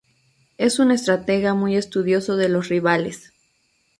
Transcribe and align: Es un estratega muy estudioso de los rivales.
Es 0.57 0.79
un 0.79 0.89
estratega 0.89 1.53
muy 1.53 1.75
estudioso 1.75 2.35
de 2.35 2.49
los 2.49 2.69
rivales. 2.69 3.31